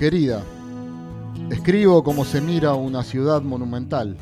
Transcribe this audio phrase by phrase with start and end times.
[0.00, 0.42] Querida,
[1.50, 4.16] escribo como se mira una ciudad monumental,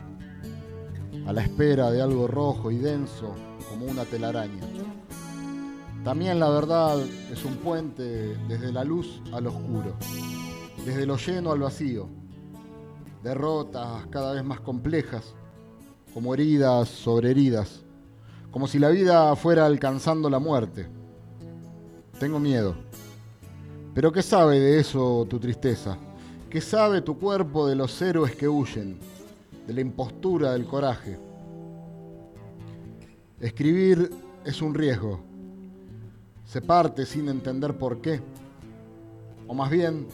[1.24, 3.32] a la espera de algo rojo y denso
[3.70, 4.64] como una telaraña.
[6.02, 6.98] También la verdad
[7.30, 9.94] es un puente desde la luz al oscuro,
[10.84, 12.08] desde lo lleno al vacío,
[13.22, 15.32] derrotas cada vez más complejas,
[16.12, 17.84] como heridas sobre heridas,
[18.50, 20.88] como si la vida fuera alcanzando la muerte.
[22.18, 22.87] Tengo miedo.
[23.98, 25.98] Pero ¿qué sabe de eso tu tristeza?
[26.48, 28.96] ¿Qué sabe tu cuerpo de los héroes que huyen,
[29.66, 31.18] de la impostura del coraje?
[33.40, 34.08] Escribir
[34.44, 35.18] es un riesgo.
[36.44, 38.20] Se parte sin entender por qué.
[39.48, 40.06] O más bien,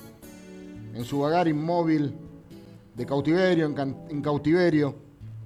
[0.95, 2.15] en su vagar inmóvil,
[2.97, 4.95] de cautiverio en, cautiverio,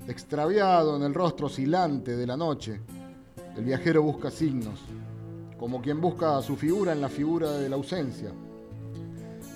[0.07, 2.81] extraviado en el rostro oscilante de la noche,
[3.57, 4.79] el viajero busca signos,
[5.59, 8.31] como quien busca su figura en la figura de la ausencia,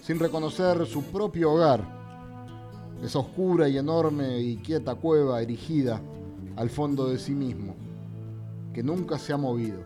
[0.03, 2.03] sin reconocer su propio hogar,
[3.03, 6.01] esa oscura y enorme y quieta cueva erigida
[6.57, 7.75] al fondo de sí mismo,
[8.73, 9.85] que nunca se ha movido.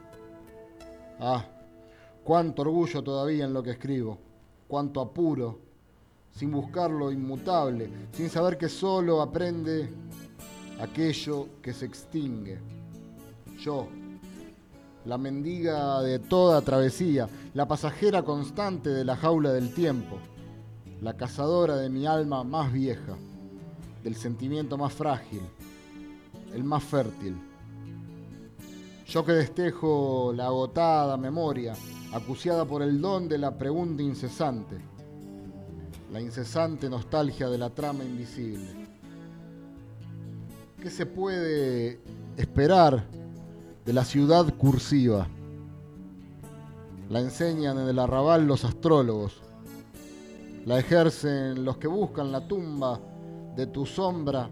[1.20, 1.45] Ah,
[2.25, 4.19] cuánto orgullo todavía en lo que escribo,
[4.69, 5.58] cuánto apuro,
[6.33, 9.89] sin buscar lo inmutable, sin saber que solo aprende
[10.80, 12.58] aquello que se extingue.
[13.58, 13.89] Yo,
[15.07, 20.19] la mendiga de toda travesía, la pasajera constante de la jaula del tiempo,
[21.01, 23.17] la cazadora de mi alma más vieja,
[24.03, 25.43] del sentimiento más frágil,
[26.53, 27.37] el más fértil.
[29.07, 31.75] Yo que destejo la agotada memoria,
[32.13, 34.77] acuciada por el don de la pregunta incesante,
[36.13, 38.89] la incesante nostalgia de la trama invisible.
[40.83, 42.01] ¿Qué se puede
[42.36, 43.07] esperar
[43.86, 45.29] de la ciudad cursiva?
[47.08, 49.41] La enseñan en el arrabal los astrólogos.
[50.64, 53.01] La ejercen los que buscan la tumba
[53.55, 54.51] de tu sombra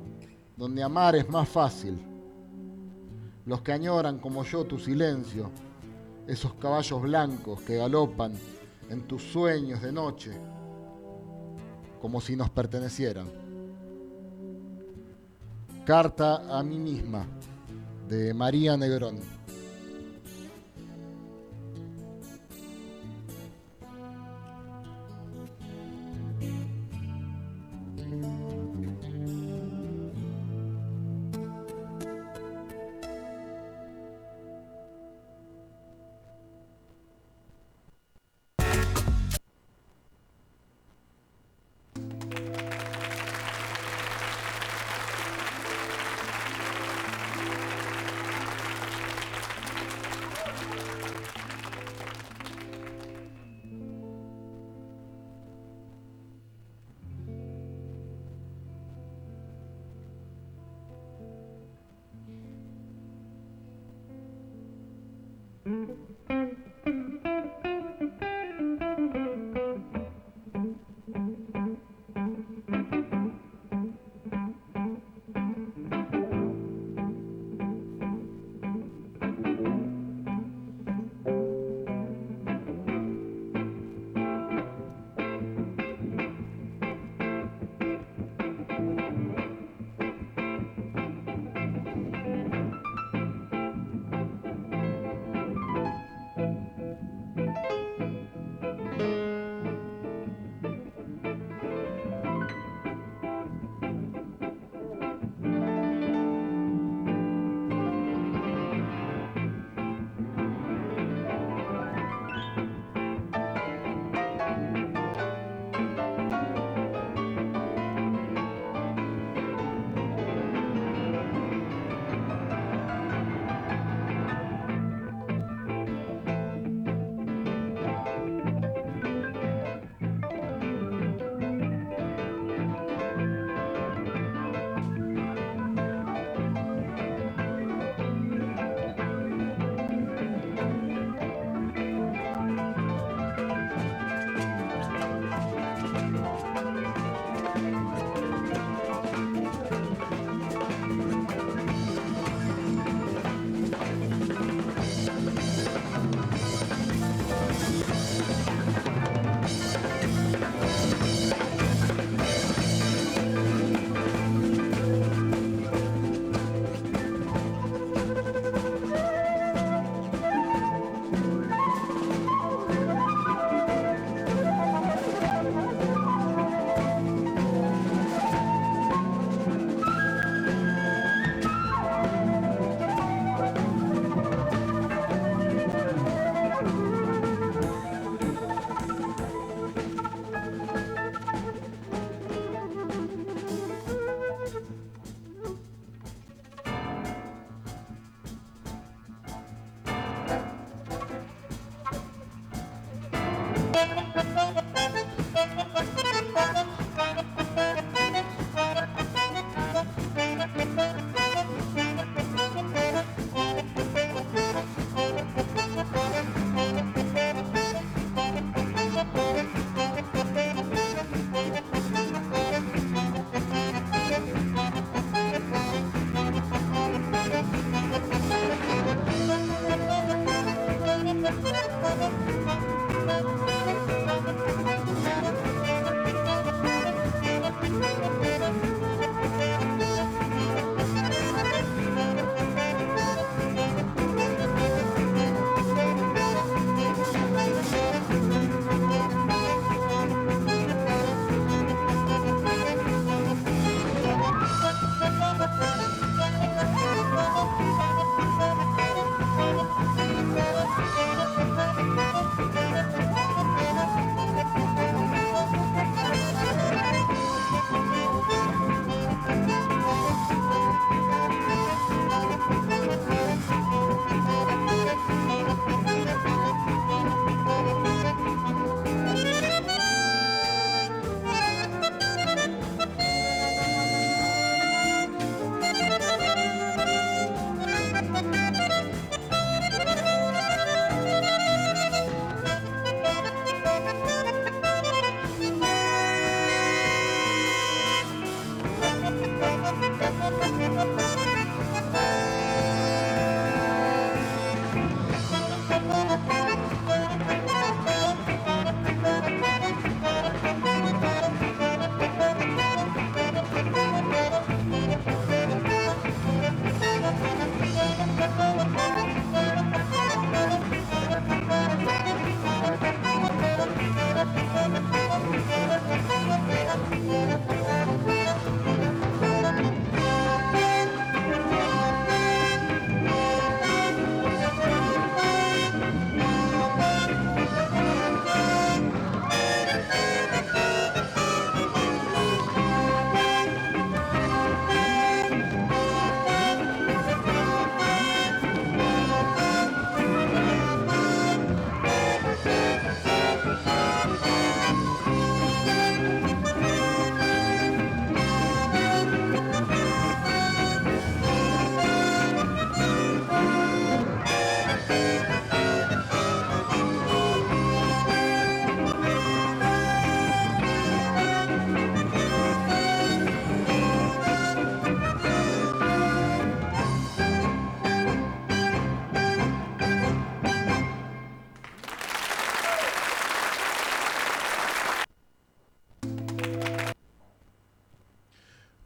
[0.57, 1.99] donde amar es más fácil.
[3.45, 5.51] Los que añoran como yo tu silencio,
[6.29, 8.33] esos caballos blancos que galopan
[8.89, 10.31] en tus sueños de noche,
[12.01, 13.27] como si nos pertenecieran.
[15.85, 17.27] Carta a mí misma,
[18.09, 19.19] de María Negrón.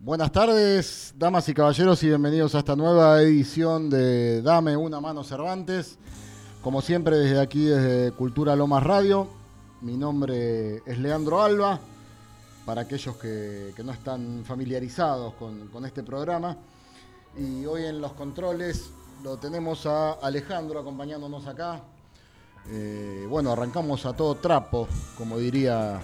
[0.08, 5.22] Buenas tardes, damas y caballeros, y bienvenidos a esta nueva edición de Dame una mano
[5.22, 5.98] Cervantes.
[6.62, 9.28] Como siempre, desde aquí, desde Cultura Lomas Radio.
[9.82, 11.78] Mi nombre es Leandro Alba,
[12.64, 16.56] para aquellos que, no están familiarizados con, este programa.
[17.36, 18.88] Y hoy en los controles
[19.22, 21.82] lo tenemos a Alejandro acompañándonos acá.
[22.70, 24.88] Eh, bueno, arrancamos a todo trapo,
[25.18, 26.00] como diría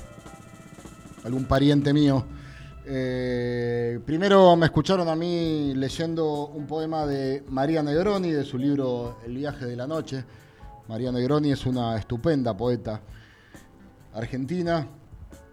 [1.25, 2.23] algún pariente mío.
[2.86, 9.20] Eh, primero me escucharon a mí leyendo un poema de María Negroni de su libro
[9.24, 10.22] El viaje de la noche.
[10.86, 13.00] María Negroni es una estupenda poeta
[14.12, 14.86] argentina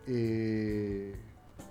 [0.05, 1.15] eh,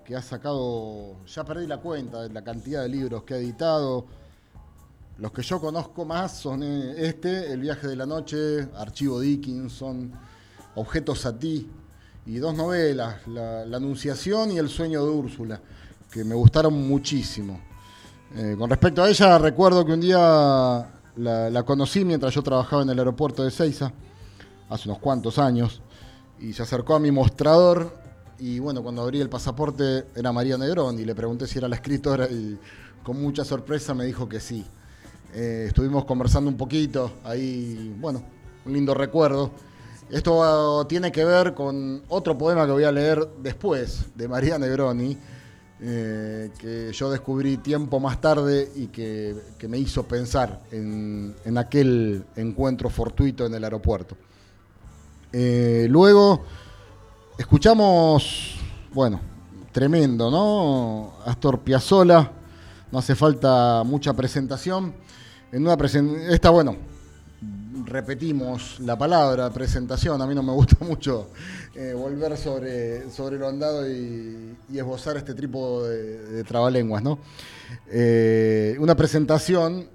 [0.03, 4.07] que ha sacado, ya perdí la cuenta de la cantidad de libros que ha editado.
[5.19, 10.11] Los que yo conozco más son eh, este, El viaje de la noche, Archivo Dickinson,
[10.75, 11.69] Objetos a ti,
[12.31, 15.61] y dos novelas, la, Anunciación y El sueño de Úrsula,
[16.13, 17.61] que me gustaron muchísimo.
[18.37, 22.91] Eh, con respecto a ella, recuerdo que un día la, conocí mientras yo trabajaba en
[22.91, 23.93] el aeropuerto de Ceiza,
[24.69, 25.83] hace unos cuantos años,
[26.39, 27.99] y se acercó a mi mostrador
[28.39, 31.75] y bueno, cuando abrí el pasaporte era María Negrón y le pregunté si era la
[31.75, 32.57] escritora y
[33.03, 34.65] con mucha sorpresa me dijo que sí.
[35.35, 38.23] Eh, estuvimos conversando un poquito, ahí, bueno,
[38.65, 39.51] un lindo recuerdo.
[40.11, 45.17] Esto tiene que ver con otro poema que voy a leer después de María Negroni,
[45.81, 49.37] eh, que yo descubrí tiempo más tarde y que,
[49.69, 54.17] me hizo pensar en, aquel encuentro fortuito en el aeropuerto.
[55.33, 56.43] Eh, luego
[57.39, 58.57] escuchamos,
[58.93, 59.21] bueno,
[59.71, 61.13] tremendo, ¿no?
[61.25, 62.33] Astor Piazzolla,
[62.91, 64.93] no hace falta mucha presentación.
[65.53, 66.90] En una presentación, esta, bueno,
[67.85, 70.21] repetimos la palabra presentación.
[70.21, 71.29] A mí no me gusta mucho
[71.75, 77.03] eh, volver sobre, sobre lo andado y, esbozar este tipo de, trabalenguas.
[77.03, 77.19] ¿no?
[77.89, 79.89] Eh, una presentación,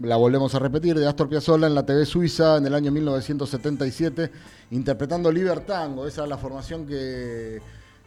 [0.00, 4.30] la volvemos a repetir, de Astor Piazzolla en la TV Suiza en el año 1977,
[4.70, 6.06] interpretando Libertango.
[6.06, 7.60] Esa es la formación que,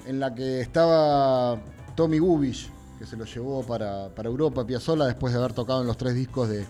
[0.06, 1.62] en la que estaba
[1.96, 5.88] Tommy Gubich, que se lo llevó para, para Europa, Piazzolla, después de haber tocado en
[5.88, 6.65] los tres discos de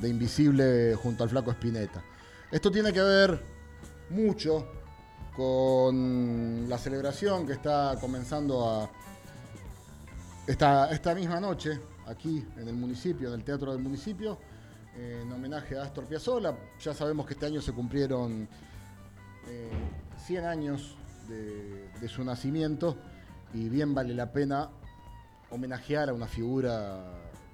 [0.00, 2.02] de Invisible junto al flaco Spinetta.
[2.50, 3.42] Esto tiene que ver
[4.10, 4.66] mucho
[5.36, 8.90] con la celebración que está comenzando
[10.46, 14.38] esta, esta misma noche aquí en el municipio, en el Teatro del Municipio,
[14.96, 16.56] en homenaje a Astor Piazzolla.
[16.80, 18.48] Ya sabemos que este año se cumplieron
[20.26, 20.96] 100 eh, años
[21.28, 22.96] de, su nacimiento
[23.54, 24.68] y bien vale la pena
[25.50, 27.00] homenajear a una figura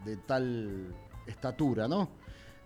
[0.05, 0.95] de tal
[1.27, 2.09] estatura, ¿no?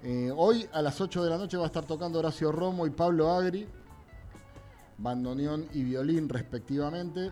[0.04, 2.90] Eh, hoy a las 8 de la noche va a estar tocando Horacio Romo y
[2.90, 3.68] Pablo Agri,
[4.98, 7.30] bandoneón y violín respectivamente,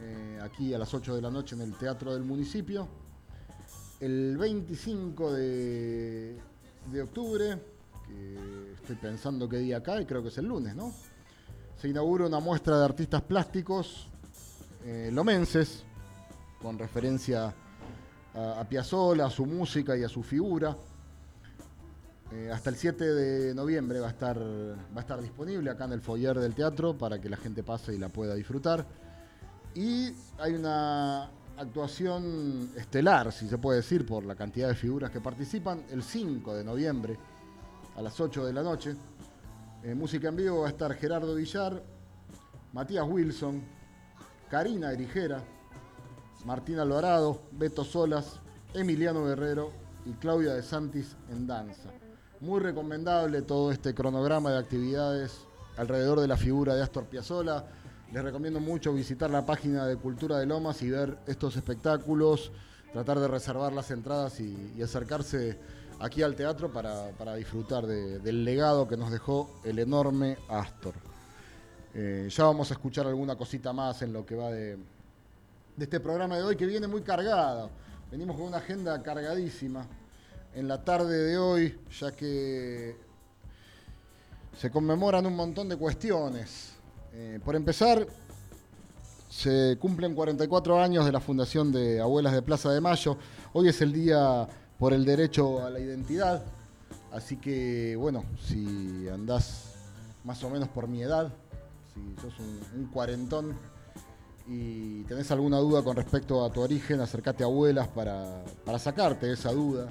[0.00, 2.88] eh, aquí a las 8 de la noche en el Teatro del Municipio.
[4.00, 6.40] El 25 de,
[7.04, 7.62] octubre,
[8.04, 10.92] que estoy pensando qué día cae, creo que es el lunes, ¿no?
[11.80, 14.08] Se inaugura una muestra de artistas plásticos
[14.84, 15.84] eh, lomenses,
[16.60, 17.54] con referencia
[18.34, 20.76] a, a a su música y a su figura.
[22.34, 25.92] Eh, hasta el 7 de noviembre va a, estar, va a estar disponible acá en
[25.92, 28.86] el foyer del teatro para que la gente pase y la pueda disfrutar.
[29.74, 35.20] Y hay una actuación estelar, si se puede decir, por la cantidad de figuras que
[35.20, 37.18] participan, el 5 de noviembre
[37.96, 38.96] a las 8 de la noche.
[39.82, 41.82] En música en vivo va a estar Gerardo Villar,
[42.72, 43.62] Matías Wilson,
[44.50, 45.42] Karina Erigera,
[46.46, 48.40] Martín Alvarado, Beto Solas,
[48.72, 49.70] Emiliano Guerrero
[50.06, 51.90] y Claudia de Santis en danza.
[52.42, 55.46] Muy recomendable todo este cronograma de actividades
[55.76, 57.64] alrededor de la figura de Astor Piazzolla.
[58.10, 62.50] Les recomiendo mucho visitar la página de Cultura de Lomas y ver estos espectáculos,
[62.92, 65.56] tratar de reservar las entradas y, acercarse
[66.00, 70.94] aquí al teatro para, disfrutar del legado que nos dejó el enorme Astor.
[71.94, 74.78] Eh, ya vamos a escuchar alguna cosita más en lo que va de,
[75.76, 77.70] de este programa de hoy que viene muy cargado.
[78.10, 79.86] Venimos con una agenda cargadísima
[80.54, 82.96] en la tarde de hoy, ya que
[84.58, 86.72] se conmemoran un montón de cuestiones.
[87.14, 88.06] Eh, por empezar,
[89.28, 93.16] se cumplen 44 años de la fundación de Abuelas de Plaza de Mayo.
[93.52, 96.42] Hoy es el día por el derecho a la identidad.
[97.12, 99.74] Así que, bueno, si andás
[100.24, 101.32] más o menos por mi edad,
[101.94, 102.34] si sos
[102.74, 103.56] un cuarentón,
[104.46, 108.42] y tenés alguna duda con respecto a tu origen, acércate a abuelas para,
[108.78, 109.88] sacarte esa duda,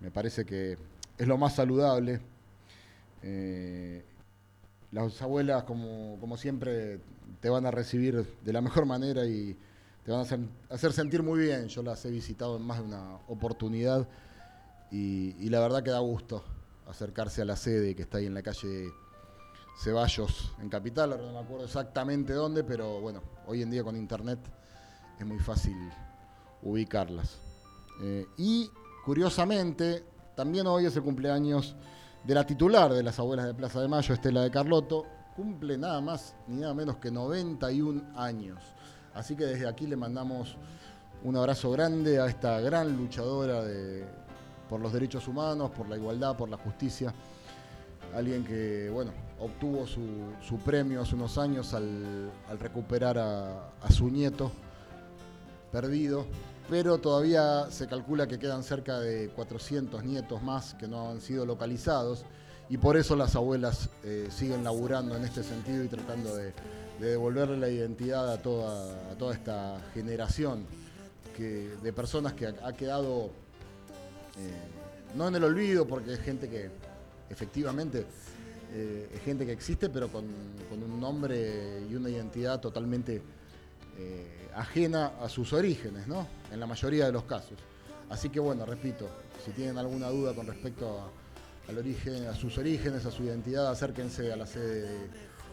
[0.00, 0.76] me parece que
[1.18, 2.20] es lo más saludable.
[3.22, 4.04] Eh,
[4.92, 7.00] las abuelas, como, siempre,
[7.40, 9.56] te van a recibir de la mejor manera y
[10.04, 11.68] te van a hacer, sentir muy bien.
[11.68, 14.08] Yo las he visitado en más de una oportunidad
[14.90, 16.42] y, y la verdad que da gusto
[16.88, 18.90] acercarse a la sede que está ahí en la calle
[19.80, 23.96] Ceballos en Capital, ahora no me acuerdo exactamente dónde, pero bueno, hoy en día con
[23.96, 24.38] internet
[25.18, 25.74] es muy fácil
[26.62, 27.38] ubicarlas.
[28.02, 28.70] Eh, y
[29.04, 30.04] curiosamente,
[30.34, 31.74] también hoy es el cumpleaños
[32.24, 36.00] de la titular de las abuelas de Plaza de Mayo, Estela de Carlotto, cumple nada
[36.00, 38.58] más ni nada menos que 91 años.
[39.14, 40.56] Así que desde aquí le mandamos
[41.24, 43.62] un abrazo grande a esta gran luchadora
[44.68, 47.12] por los derechos humanos, por la igualdad, por la justicia.
[48.14, 54.50] Alguien que, bueno, obtuvo su, premio hace unos años al, recuperar a, su nieto
[55.72, 56.26] perdido,
[56.70, 61.44] pero todavía se calcula que quedan cerca de 400 nietos más que no han sido
[61.44, 62.24] localizados
[62.68, 66.52] y por eso las abuelas eh, siguen laburando en este sentido y tratando de,
[67.00, 70.64] devolverle la identidad a toda, esta generación
[71.38, 73.30] de personas que ha, quedado
[74.36, 76.70] eh, no en el olvido porque es gente que
[77.30, 78.04] efectivamente
[78.72, 83.22] eh, es gente que existe, pero con, un nombre y una identidad totalmente
[83.98, 86.26] eh, ajena a sus orígenes, ¿no?
[86.52, 87.58] En la mayoría de los casos.
[88.08, 89.08] Así que bueno, repito,
[89.44, 91.10] si tienen alguna duda con respecto
[91.68, 95.08] al origen, a sus orígenes, a su identidad, acérquense a la sede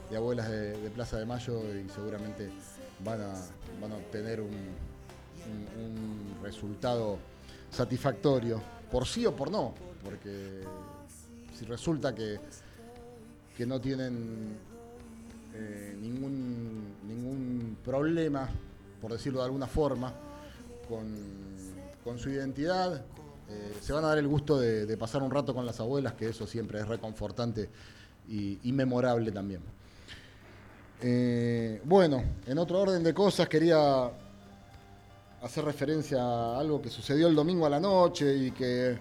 [0.10, 2.50] de, Abuelas de, Plaza de Mayo y seguramente
[3.04, 3.34] van a,
[3.82, 4.50] van a obtener un,
[5.78, 7.20] un resultado
[7.72, 10.64] satisfactorio, por sí o por no, porque
[11.58, 12.40] si resulta que,
[13.56, 14.58] que no tienen
[15.60, 18.48] eh, ningún, ningún problema,
[19.02, 20.14] por decirlo de alguna forma,
[20.88, 23.04] con, su identidad,
[23.50, 26.30] eh, se van a dar el gusto de, pasar un rato con las abuelas, que
[26.30, 27.70] eso siempre es reconfortante
[28.30, 29.62] y, memorable también.
[31.02, 34.10] Eh, bueno, en otro orden de cosas quería
[35.42, 38.98] hacer referencia a algo que sucedió el domingo a la noche y que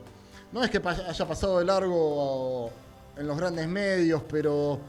[0.52, 2.70] no es que haya pasado de largo
[3.16, 4.80] en los grandes medios, pero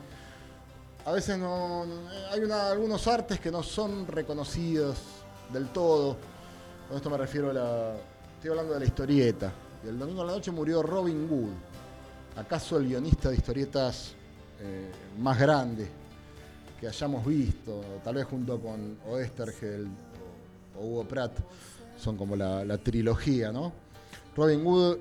[1.08, 1.86] a veces no,
[2.32, 4.98] hay algunos artes que no son reconocidos
[5.54, 6.18] del todo.
[6.86, 7.96] Con esto me refiero a la.
[8.36, 9.54] Estoy hablando de la historieta.
[9.86, 11.54] Y el domingo a la noche murió Robin Wood.
[12.36, 14.16] ¿Acaso el guionista de historietas
[14.60, 15.88] eh, más grande
[16.78, 19.88] que hayamos visto, tal vez junto con Oestergeld
[20.78, 21.38] o, Hugo Pratt,
[21.98, 23.72] son como la, trilogía, ¿no?
[24.36, 24.98] Robin Hood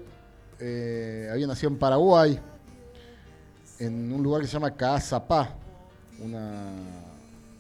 [0.61, 2.39] eh, había nacido en Paraguay,
[3.81, 5.66] en un lugar que se llama Caazapá,
[6.21, 6.73] una,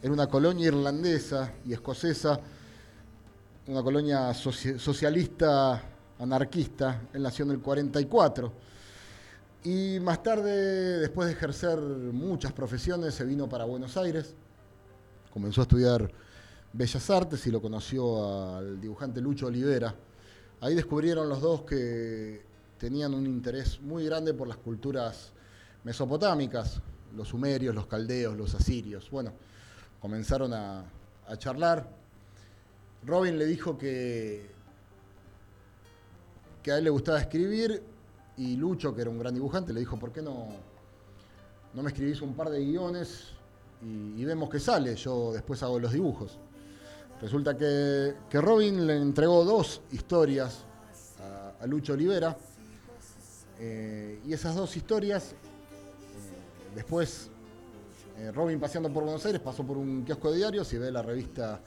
[0.02, 2.40] era una colonia irlandesa y escocesa,
[3.66, 5.82] una colonia socialista
[6.18, 8.52] anarquista, él nació en el 44.
[9.64, 14.34] Y más tarde, después de ejercer muchas profesiones, se vino para Buenos Aires,
[15.32, 16.10] comenzó a estudiar
[16.72, 19.94] Bellas Artes y lo conoció al dibujante Lucho Olivera.
[20.60, 22.44] Ahí descubrieron los dos que
[22.78, 25.32] tenían un interés muy grande por las culturas
[25.82, 26.80] mesopotámicas,
[27.14, 29.10] los sumerios, los caldeos, los asirios.
[29.10, 29.32] Bueno,
[30.00, 30.84] comenzaron a,
[31.38, 31.88] charlar.
[33.04, 34.56] Robin le dijo que
[36.66, 37.80] que a él le gustaba escribir
[38.36, 40.48] y Lucho, que era un gran dibujante, le dijo, ¿por qué no,
[41.72, 43.28] no me escribís un par de guiones
[43.80, 44.96] y, vemos qué sale?
[44.96, 46.40] Yo después hago los dibujos.
[47.20, 50.64] Resulta que, Robin le entregó dos historias
[51.60, 52.36] a, Lucho Olivera
[53.60, 55.36] eh, y esas dos historias,
[56.76, 57.30] después
[58.18, 61.02] eh, Robin paseando por Buenos Aires pasó por un kiosco de diarios y ve la
[61.02, 61.60] revista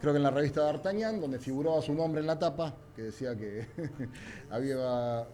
[0.00, 3.36] creo que en la revista D'Artagnan, donde figuraba su nombre en la tapa, que decía
[3.36, 3.66] que
[4.50, 5.26] había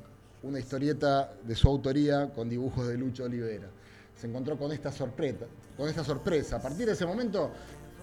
[0.42, 3.68] una historieta de su autoría con dibujos de Lucho Olivera.
[4.16, 5.46] Se encontró con esta sorpresa.
[5.76, 6.56] Con esta sorpresa.
[6.56, 7.50] A partir de ese momento,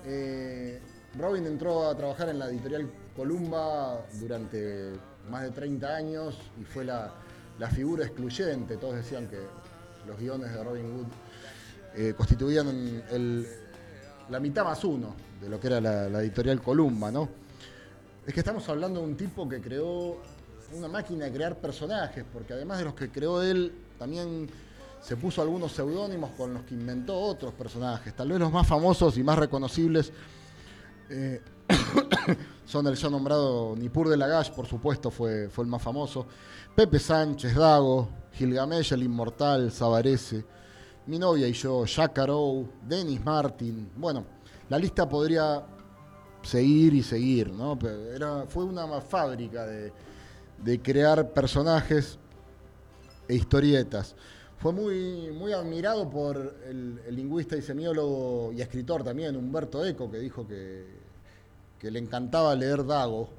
[0.05, 0.79] eh,
[1.17, 4.91] Robin entró a trabajar en la editorial Columba durante
[5.29, 7.13] más de 30 años y fue la,
[7.71, 8.77] figura excluyente.
[8.77, 9.39] Todos decían que
[10.07, 11.07] los guiones de Robin Hood
[11.95, 13.03] eh, constituían
[14.29, 17.29] la mitad más uno de lo que era la, editorial Columba, ¿no?
[18.25, 20.17] Es que estamos hablando de un tipo que creó
[20.73, 24.47] una máquina de crear personajes, porque además de los que creó él, también
[25.01, 28.15] se puso algunos seudónimos con los que inventó otros personajes.
[28.15, 30.11] Tal vez los más famosos y más reconocibles
[31.09, 31.41] eh,
[32.65, 36.27] son el ya nombrado Nipur de Lagash, por supuesto, fue, fue el más famoso.
[36.75, 38.09] Pepe Sánchez, Dago,
[38.39, 40.43] Gilgamesh, el Inmortal, Sabarese,
[41.05, 45.63] mi novia y yo, Jack Carow, Dennis Martin, bueno la lista podría
[46.43, 47.77] seguir y seguir, ¿no?
[48.13, 49.91] Era, fue una fábrica de,
[50.81, 52.19] crear personajes
[53.27, 54.15] e historietas.
[54.59, 60.47] Fue muy admirado por el, lingüista y semiólogo y escritor también, Humberto Eco, que dijo
[60.47, 60.85] que,
[61.81, 63.29] le encantaba leer Dago.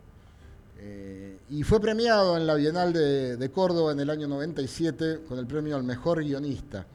[0.82, 5.46] Eh, y fue premiado en la Bienal de, Córdoba en el año 97 con el
[5.46, 6.86] premio al mejor guionista.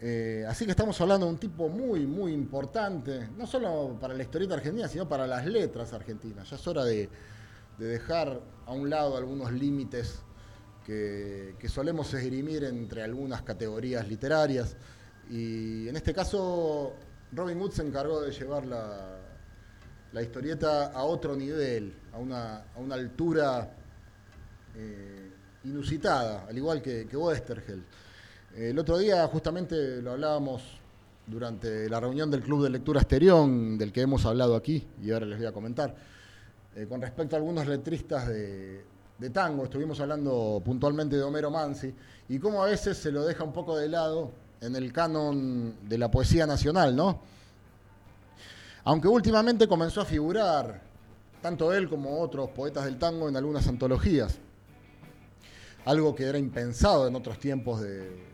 [0.00, 4.22] Eh, así que estamos hablando de un tipo muy, muy importante, no solo para la
[4.22, 6.50] historieta argentina, sino para las letras argentinas.
[6.50, 7.08] Ya es hora de,
[7.78, 10.18] dejar a un lado algunos límites
[10.84, 14.76] que, solemos esgrimir entre algunas categorías literarias.
[15.30, 16.94] Y en este caso,
[17.30, 19.25] Robin Hood se encargó de llevar la,
[20.14, 23.70] historieta a otro nivel, a una, altura
[24.74, 25.30] eh,
[25.64, 27.84] inusitada, al igual que, que Westergel.
[28.54, 30.62] El otro día justamente lo hablábamos
[31.26, 35.26] durante la reunión del Club de Lectura Asterión, del que hemos hablado aquí, y ahora
[35.26, 35.94] les voy a comentar.
[36.74, 38.84] Eh, con respecto a algunos letristas de,
[39.32, 41.92] tango, estuvimos hablando puntualmente de Homero Mansi,
[42.28, 45.98] y cómo a veces se lo deja un poco de lado en el canon de
[45.98, 47.20] la poesía nacional, ¿no?
[48.86, 50.80] Aunque últimamente comenzó a figurar,
[51.42, 54.38] tanto él como otros poetas del tango, en algunas antologías.
[55.84, 58.24] Algo que era impensado en otros tiempos de,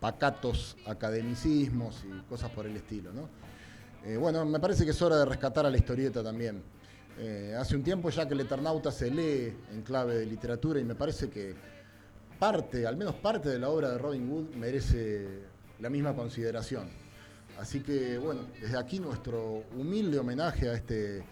[0.00, 3.12] pacatos academicismos y cosas por el estilo.
[3.12, 3.28] ¿no?
[4.04, 6.62] Eh, bueno, me parece que es hora de rescatar a la historieta también.
[7.18, 10.84] Eh, hace un tiempo ya que el Eternauta se lee en clave de literatura y
[10.84, 11.54] me parece que
[12.38, 15.42] parte, al menos parte de la obra de Robin Hood merece
[15.78, 17.03] la misma consideración.
[17.64, 21.24] Así que bueno, desde aquí nuestro humilde homenaje a este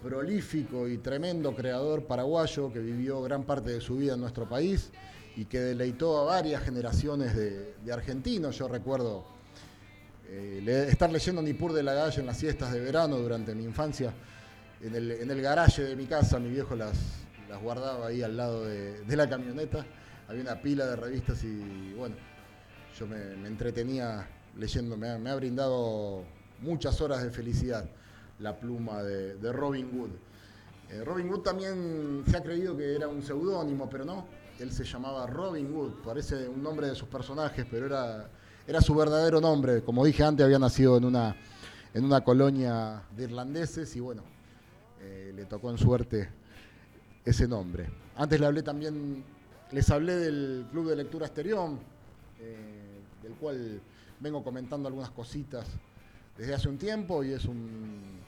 [0.00, 4.92] prolífico y tremendo creador paraguayo que vivió gran parte de su vida en nuestro país
[5.34, 8.56] y que deleitó a varias generaciones de, argentinos.
[8.56, 9.24] Yo recuerdo
[10.28, 14.14] eh, estar leyendo Nipur de la Galle en las siestas de verano durante mi infancia.
[14.80, 16.96] En el, en garaje de mi casa, mi viejo las,
[17.48, 19.84] las guardaba ahí al lado de, la camioneta.
[20.28, 22.14] Había una pila de revistas y bueno,
[22.96, 24.24] yo me, entretenía
[24.56, 24.96] leyendo.
[24.96, 26.24] Me ha, brindado
[26.60, 27.88] muchas horas de felicidad
[28.38, 30.10] la pluma de, Robin Wood.
[30.90, 34.84] Eh, Robin Wood también se ha creído que era un seudónimo, pero no él se
[34.84, 38.28] llamaba Robin Hood, parece un nombre de sus personajes, pero era,
[38.66, 39.82] era su verdadero nombre.
[39.82, 41.36] Como dije antes, había nacido en una,
[41.94, 44.22] en una colonia de irlandeses y bueno,
[45.00, 46.28] eh, le tocó en suerte
[47.24, 47.88] ese nombre.
[48.16, 49.22] Antes le hablé también,
[49.70, 51.78] les hablé del Club de Lectura Asterión,
[52.40, 53.80] eh, del cual
[54.20, 55.66] vengo comentando algunas cositas
[56.36, 58.20] desde hace un tiempo y es un,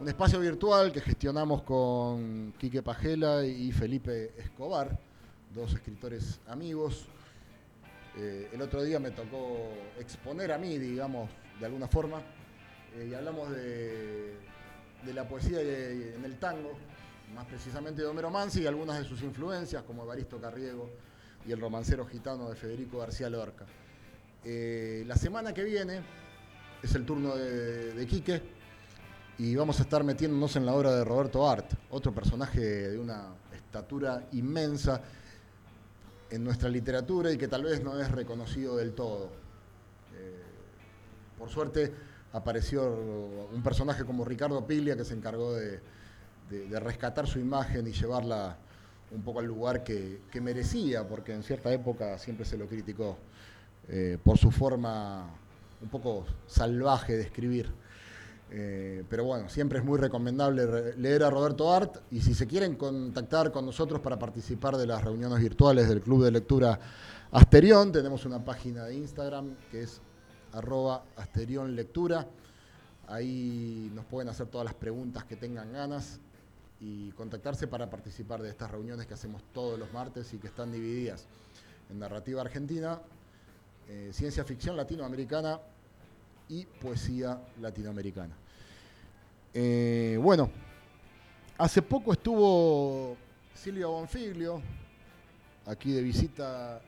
[0.00, 4.98] un espacio virtual que gestionamos con Quique Pajela y Felipe Escobar,
[5.54, 7.06] dos escritores amigos.
[8.16, 12.20] Eh, el otro día me tocó exponer a mí, digamos, de alguna forma,
[12.96, 14.34] eh, y hablamos de,
[15.04, 16.72] de la poesía en el tango,
[17.34, 20.90] más precisamente de Homero Mansi y algunas de sus influencias, como Evaristo Carriego
[21.46, 23.66] y el romancero gitano de Federico García Lorca.
[24.42, 26.00] Eh, la semana que viene
[26.82, 28.40] es el turno de, Quique
[29.36, 33.34] y vamos a estar metiéndonos en la obra de Roberto Art, otro personaje de una
[33.52, 35.02] estatura inmensa
[36.30, 39.26] en nuestra literatura y que tal vez no es reconocido del todo.
[40.16, 40.42] Eh,
[41.36, 41.92] por suerte
[42.32, 42.82] apareció
[43.52, 45.80] un personaje como Ricardo Piglia que se encargó de,
[46.80, 48.56] rescatar su imagen y llevarla
[49.10, 53.18] un poco al lugar que, merecía, porque en cierta época siempre se lo criticó
[53.92, 55.28] eh, por su forma
[55.82, 57.72] un poco salvaje de escribir.
[58.52, 62.76] Eh, pero bueno, siempre es muy recomendable leer a Roberto Art y si se quieren
[62.76, 66.78] contactar con nosotros para participar de las reuniones virtuales del Club de Lectura
[67.32, 70.00] Asterión, tenemos una página de Instagram que es
[70.52, 71.76] arroba Asterión.
[73.08, 76.20] Ahí nos pueden hacer todas las preguntas que tengan ganas
[76.80, 80.70] y contactarse para participar de estas reuniones que hacemos todos los martes y que están
[80.70, 81.26] divididas
[81.90, 83.00] en narrativa argentina,
[83.92, 85.58] eh, ciencia ficción latinoamericana
[86.48, 88.32] y poesía latinoamericana.
[89.52, 90.48] Eh, bueno,
[91.58, 93.16] hace poco estuvo
[93.52, 94.62] Silvia Bonfiglio
[95.66, 96.80] aquí de visita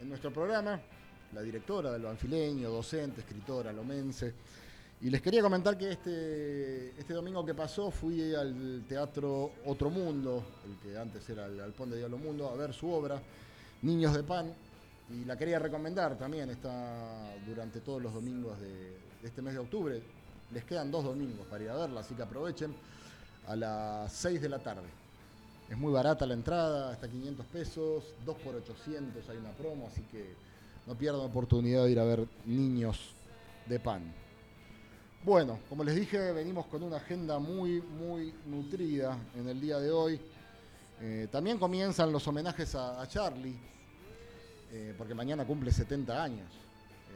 [0.00, 0.80] en nuestro programa,
[1.34, 4.32] la directora del Banfileño, docente, escritora lomense.
[5.02, 10.42] Y les quería comentar que este, este domingo que pasó fui al Teatro Otro Mundo,
[10.64, 13.20] el que antes era el Alpón de Diablo Mundo, a ver su obra,
[13.82, 14.54] Niños de Pan,
[15.10, 20.02] y la quería recomendar también, está durante todos los domingos de, este mes de octubre.
[20.52, 22.74] Les quedan dos domingos para ir a verla, así que aprovechen
[23.46, 24.86] a las 6 de la tarde.
[25.68, 30.02] Es muy barata la entrada, hasta 500 pesos, 2 por 800 hay una promo, así
[30.10, 30.34] que
[30.86, 33.10] no pierdan oportunidad de ir a ver Niños
[33.66, 34.02] de Pan.
[35.24, 39.90] Bueno, como les dije, venimos con una agenda muy, muy nutrida en el día de
[39.90, 40.20] hoy.
[41.00, 43.58] Eh, también comienzan los homenajes a Charlie,
[44.70, 46.52] eh, porque mañana cumple 70 años.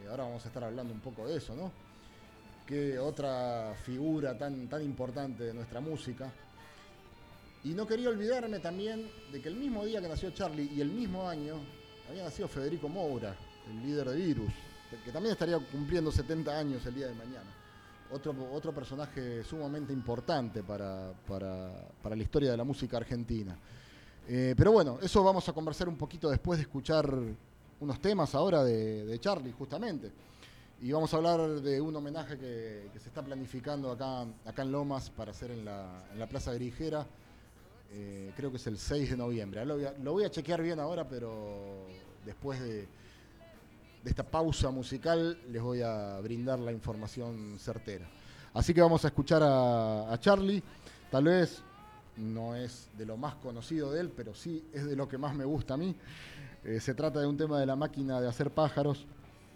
[0.01, 1.71] Eh, ahora vamos a estar hablando un poco de eso, ¿no?
[2.65, 6.31] Que otra figura tan, tan importante de nuestra música.
[7.63, 10.89] Y no quería olvidarme también de que el mismo día que nació Charlie y el
[10.89, 11.55] mismo año
[12.09, 13.35] había nacido Federico Moura,
[13.69, 14.51] el líder de Virus,
[15.05, 17.49] que también estaría cumpliendo 70 años el día de mañana.
[18.11, 23.57] Otro, otro personaje sumamente importante para, para la historia de la música argentina.
[24.27, 27.13] Eh, pero bueno, eso vamos a conversar un poquito después de escuchar
[27.79, 30.11] unos temas ahora de, Charlie, justamente.
[30.81, 35.09] Y vamos a hablar de un homenaje que, se está planificando acá, acá en Lomas
[35.09, 37.05] para hacer en la, Plaza Grijera.
[37.91, 39.65] Eh, creo que es el 6 de noviembre.
[39.65, 41.85] Lo voy, a, chequear bien ahora, pero
[42.25, 42.87] después de,
[44.05, 48.09] esta pausa musical les voy a brindar la información certera.
[48.53, 50.61] Así que vamos a escuchar a Charlie.
[51.09, 51.63] Tal vez
[52.17, 55.35] no es de lo más conocido de él, pero sí es de lo que más
[55.35, 55.95] me gusta a mí.
[56.63, 59.05] Eh, se trata de un tema de la máquina de hacer pájaros,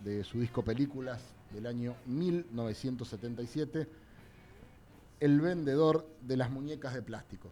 [0.04, 3.88] de su disco Películas del año 1977,
[5.20, 7.50] El vendedor de las muñecas de plástico.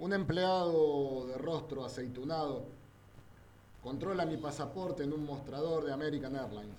[0.00, 2.64] Un empleado de rostro aceitunado
[3.82, 6.78] controla mi pasaporte en un mostrador de American Airlines.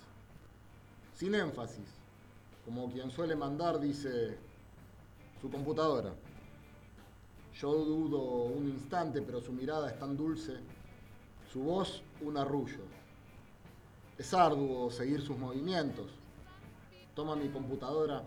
[1.14, 1.86] Sin énfasis,
[2.66, 4.40] como quien suele mandar, dice
[5.40, 6.12] su computadora.
[7.60, 10.54] Yo dudo un instante, pero su mirada es tan dulce,
[11.54, 12.86] su voz un arrullo.
[14.18, 16.08] Es arduo seguir sus movimientos.
[17.14, 18.24] Toma mi computadora,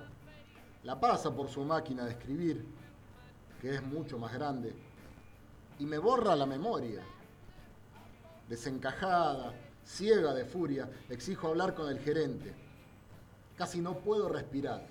[0.84, 2.64] la pasa por su máquina de escribir,
[3.64, 4.74] que es mucho más grande,
[5.78, 7.00] y me borra la memoria.
[8.46, 9.54] Desencajada,
[9.86, 12.52] ciega de furia, exijo hablar con el gerente.
[13.56, 14.86] Casi no puedo respirar.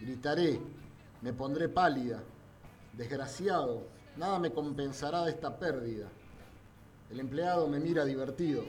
[0.00, 0.62] Gritaré,
[1.20, 2.22] me pondré pálida.
[2.94, 3.82] Desgraciado,
[4.16, 6.08] nada me compensará de esta pérdida.
[7.10, 8.64] El empleado me mira divertido.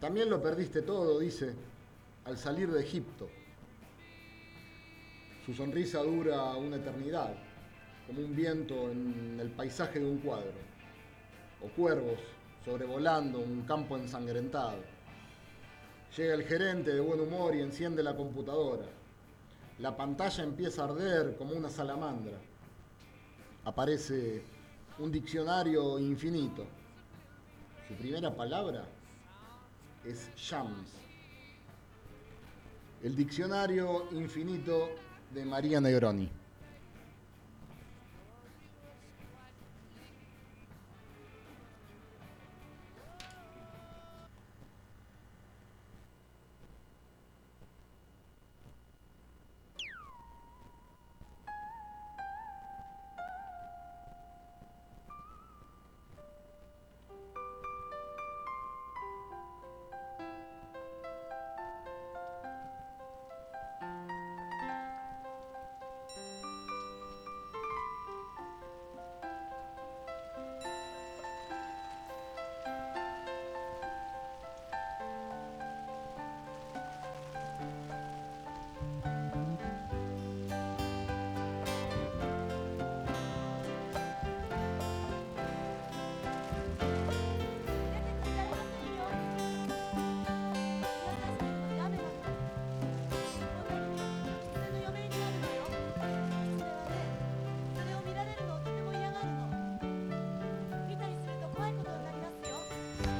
[0.00, 1.54] También lo perdiste todo, dice,
[2.26, 3.26] al salir de Egipto.
[5.46, 7.32] Su sonrisa dura una eternidad
[8.08, 10.50] como un viento en el paisaje de un cuadro,
[11.62, 12.18] o cuervos
[12.64, 14.78] sobrevolando un campo ensangrentado.
[16.16, 18.86] Llega el gerente de buen humor y enciende la computadora.
[19.78, 22.38] La pantalla empieza a arder como una salamandra.
[23.66, 24.42] Aparece
[24.98, 26.66] un diccionario infinito.
[27.86, 28.84] Su primera palabra
[30.04, 30.90] es Shams.
[33.04, 36.30] El diccionario infinito de María Negroni.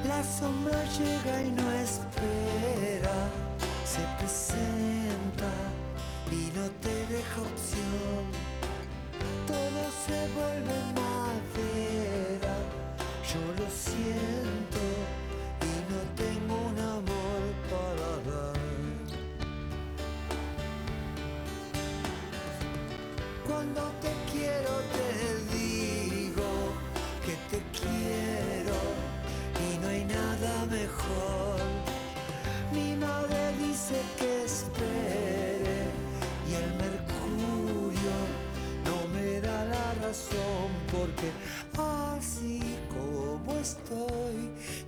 [0.07, 3.17] La sombra llega y no espera,
[3.83, 5.51] se presenta
[6.31, 8.23] y no te deja opción.
[9.45, 12.55] Todo se vuelve madera,
[13.31, 14.56] yo lo siento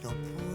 [0.10, 0.49] no puedo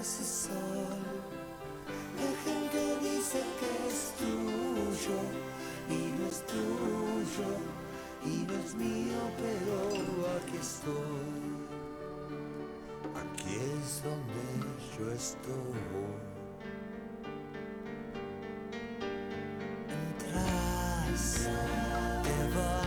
[0.00, 0.98] ese sol.
[2.16, 5.18] La gente dice que es tuyo
[5.88, 7.50] y no es tuyo
[8.24, 9.74] y no es mío, pero
[10.36, 11.46] aquí estoy.
[13.22, 14.44] Aquí es donde
[14.98, 15.84] yo estoy.
[19.88, 21.24] Entras,
[22.22, 22.85] te vas,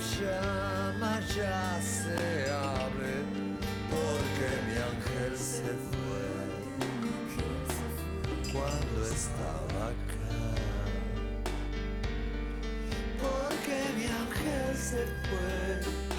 [0.00, 3.22] llama ya se abre,
[3.90, 6.26] porque mi ángel se fue
[8.52, 10.40] cuando estaba acá.
[13.20, 16.09] Porque mi ángel se fue.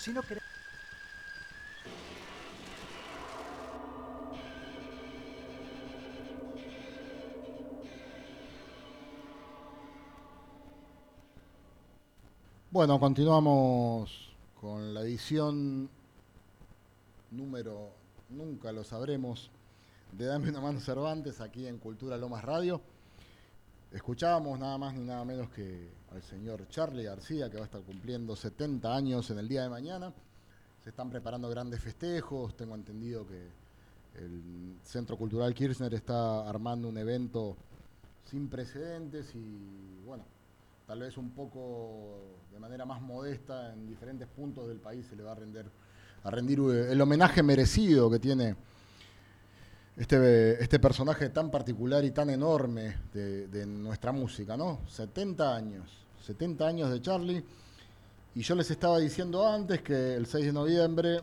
[0.00, 0.22] Si no.
[12.70, 15.90] Bueno, continuamos con la edición
[17.30, 17.90] número,
[18.30, 19.50] nunca lo sabremos,
[20.12, 22.80] de Dame una mano Cervantes aquí en Cultura Lomas Radio.
[23.92, 27.82] Escuchábamos nada más ni nada menos que al señor Charlie García, que va a estar
[27.82, 30.12] cumpliendo 70 años en el día de mañana.
[30.82, 33.48] Se están preparando grandes festejos, tengo entendido que
[34.18, 37.56] el Centro Cultural Kirchner está armando un evento
[38.24, 40.24] sin precedentes y bueno,
[40.86, 42.18] tal vez un poco
[42.52, 45.66] de manera más modesta en diferentes puntos del país se le va a rendir,
[46.24, 48.56] a rendir eh, el homenaje merecido que tiene
[50.00, 54.80] este, este personaje tan particular y tan enorme de, nuestra música, ¿no?
[54.88, 55.90] 70 años,
[56.24, 57.44] 70 años de Charlie.
[58.34, 61.20] Y yo les estaba diciendo antes que el 6 de noviembre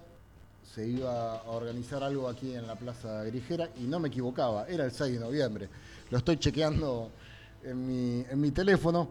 [0.75, 4.85] se iba a organizar algo aquí en la Plaza Grijera y no me equivocaba, era
[4.85, 5.69] el 6 de noviembre.
[6.11, 7.09] Lo estoy chequeando
[7.63, 9.09] en mi, en mi teléfono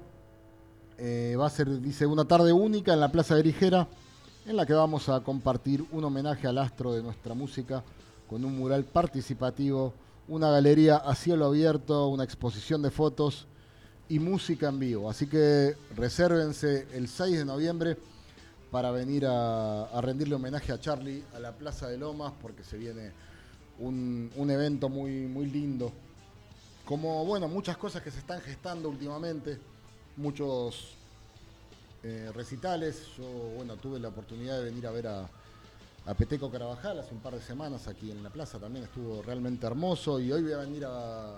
[0.97, 3.89] eh, va a ser, dice, una tarde única en la Plaza Grijera,
[4.47, 7.83] en la que vamos a compartir un homenaje al astro de nuestra música
[8.29, 9.93] con un mural participativo,
[10.29, 13.47] una galería a cielo abierto, una exposición de fotos
[14.09, 15.11] y música en vivo.
[15.11, 17.97] Así que resérvense el 6 de noviembre
[18.71, 23.13] para venir a, rendirle homenaje a Charlie a la Plaza de Lomas, porque se viene
[23.79, 25.93] un, un evento muy, muy lindo.
[26.85, 29.59] Como, bueno, muchas cosas que se están gestando últimamente
[30.17, 30.95] muchos
[32.03, 33.03] eh, recitales.
[33.17, 33.25] Yo,
[33.57, 35.29] bueno, tuve la oportunidad de venir a ver a,
[36.07, 39.67] a, Peteco Carabajal hace un par de semanas aquí en la plaza, también estuvo realmente
[39.67, 41.37] hermoso y hoy voy a venir a,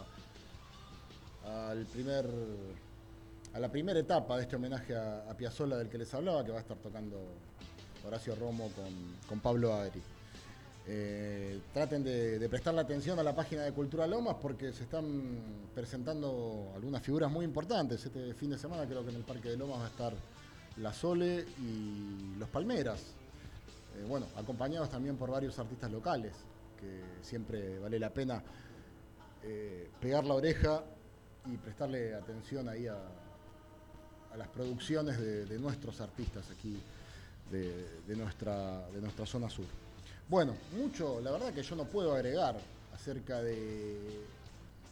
[1.44, 2.26] al primer,
[3.54, 6.58] a la primera etapa de este homenaje a, a del que les hablaba, que va
[6.58, 7.18] a estar tocando
[8.06, 8.70] Horacio Romo
[9.28, 10.00] con, Pablo Adri.
[10.90, 15.68] Eh, traten de, de prestarle atención a la página de Cultura Lomas porque se están
[15.74, 18.04] presentando algunas figuras muy importantes.
[18.06, 20.14] Este fin de semana creo que en el Parque de Lomas va a estar
[20.78, 23.17] La Sole y Los Palmeras.
[23.98, 26.32] Eh, bueno, acompañados también por varios artistas locales,
[26.78, 28.42] que siempre vale la pena
[29.42, 30.82] eh, pegar la oreja
[31.46, 32.96] y prestarle atención ahí a,
[34.36, 36.78] las producciones de, nuestros artistas aquí
[37.50, 39.64] de, de, nuestra, de nuestra zona sur.
[40.28, 42.56] Bueno, mucho, la verdad que yo no puedo agregar
[42.94, 43.98] acerca de,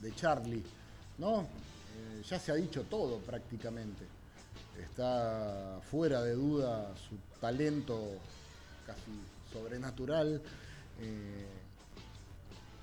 [0.01, 0.65] de Charlie,
[1.19, 1.43] ¿no?
[1.43, 4.05] Eh, ya se ha dicho todo prácticamente.
[4.83, 8.19] Está fuera de duda su talento
[8.87, 9.11] casi
[9.53, 10.41] sobrenatural,
[11.01, 11.47] eh,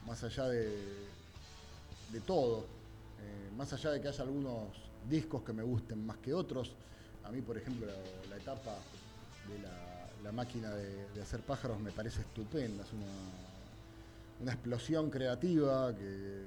[0.06, 0.70] más allá de,
[2.12, 2.66] de todo,
[3.22, 4.68] eh, más allá de que haya algunos
[5.10, 6.74] discos que me gusten más que otros.
[7.24, 7.88] A mí, por ejemplo,
[8.30, 8.76] la, etapa
[9.48, 9.60] de
[10.24, 13.06] la máquina de, de, hacer pájaros me parece estupenda, es una,
[14.42, 16.44] una, explosión creativa que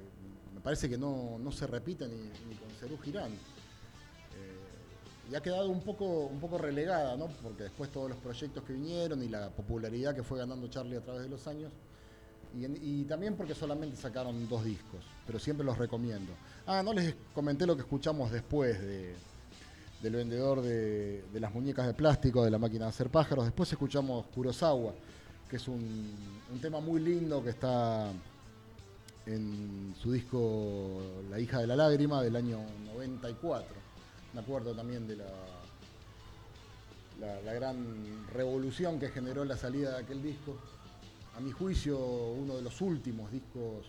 [0.53, 3.31] me parece que no, no se repite ni, ni, con Cerú Girán.
[5.29, 7.27] Y ha quedado un poco, un poco relegada, ¿no?
[7.43, 11.01] porque después todos los proyectos que vinieron y la popularidad que fue ganando Charlie a
[11.01, 11.71] través de los años,
[12.55, 16.31] y, también porque solamente sacaron dos discos, pero siempre los recomiendo.
[16.65, 19.13] Ah, no les comenté lo que escuchamos después de,
[20.01, 23.45] del vendedor de, de, las muñecas de plástico, de la máquina de hacer pájaros.
[23.45, 24.93] Después escuchamos Kurosawa,
[25.49, 26.15] que es un,
[26.51, 28.11] un tema muy lindo que está
[29.27, 32.59] en su disco La hija de la lágrima del año
[32.93, 33.86] 94.
[34.37, 35.25] Acuerdo también de la,
[37.19, 40.57] la, gran revolución que generó la salida de aquel disco.
[41.35, 43.85] A mi juicio, uno de los últimos discos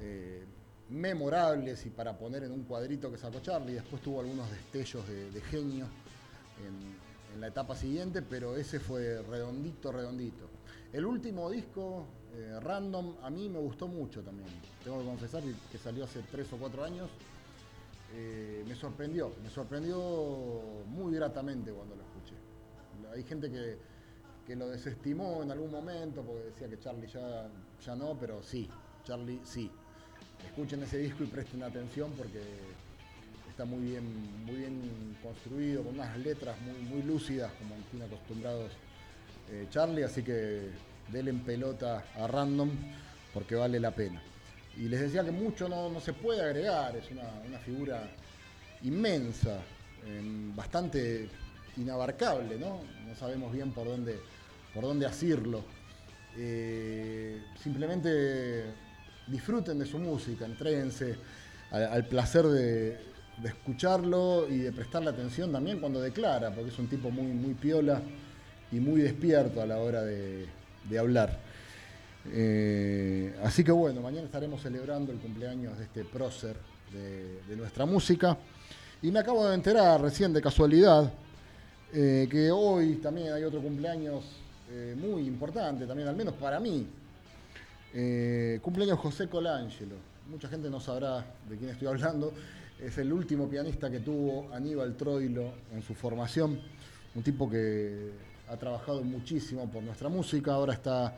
[0.00, 0.44] eh,
[0.90, 3.74] memorables y para poner en un cuadrito que sacó Charlie.
[3.74, 5.86] Después tuvo algunos destellos de, genio
[6.64, 7.04] en,
[7.40, 10.48] la etapa siguiente, pero ese fue redondito, redondito.
[10.92, 14.48] El último disco, eh, Random, a mí me gustó mucho también.
[14.84, 15.42] Tengo que confesar
[15.72, 17.10] que salió hace tres o cuatro años.
[18.14, 19.96] Eh, sorprendió, me sorprendió
[20.88, 22.34] muy gratamente cuando lo escuché.
[23.14, 23.78] Hay gente que,
[24.46, 27.48] que lo desestimó en algún momento porque decía que Charlie ya,
[27.82, 28.68] ya no, pero sí,
[29.04, 29.70] Charlie sí,
[30.46, 32.42] escuchen ese disco y presten atención porque
[33.48, 34.04] está muy bien,
[34.44, 38.70] muy bien construido, con unas letras muy, muy lúcidas, como tiene acostumbrados
[39.50, 40.68] eh, Charlie, así que
[41.10, 42.70] denle en pelota a random
[43.32, 44.20] porque vale la pena.
[44.76, 48.10] Y les decía que mucho no, no se puede agregar, es una, una figura
[48.84, 49.60] inmensa,
[50.06, 50.22] eh,
[50.54, 51.28] bastante
[51.76, 52.80] inabarcable, ¿no?
[53.06, 54.18] No sabemos bien por dónde,
[54.72, 55.64] por dónde asirlo.
[56.36, 58.64] Eh, simplemente
[59.26, 61.16] disfruten de su música, entréguense
[61.70, 62.98] al, placer de,
[63.42, 68.00] escucharlo y de prestarle atención también cuando declara, porque es un tipo muy, muy piola
[68.70, 70.48] y muy despierto a la hora de,
[70.98, 71.40] hablar.
[72.26, 76.56] Eh, así que bueno, mañana estaremos celebrando el cumpleaños de este prócer
[76.92, 78.38] de nuestra música.
[79.04, 81.12] Y me acabo de enterar recién de casualidad
[81.92, 84.24] eh, que hoy también hay otro cumpleaños
[84.70, 86.86] eh, muy importante, también al menos para mí.
[87.92, 89.96] Eh, cumpleaños José Colangelo.
[90.30, 92.32] Mucha gente no sabrá de quién estoy hablando.
[92.80, 96.58] Es el último pianista que tuvo Aníbal Troilo en su formación.
[97.14, 98.10] Un tipo que
[98.48, 100.54] ha trabajado muchísimo por nuestra música.
[100.54, 101.14] Ahora está